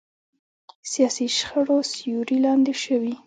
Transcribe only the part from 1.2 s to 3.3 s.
شخړو سیوري لاندې شوي.